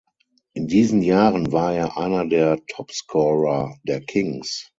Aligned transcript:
In 0.55 0.65
diesen 0.65 1.03
Jahren 1.03 1.51
war 1.51 1.75
er 1.75 1.95
einer 1.95 2.25
der 2.25 2.57
Topscorer 2.65 3.77
der 3.83 4.01
Kings. 4.03 4.67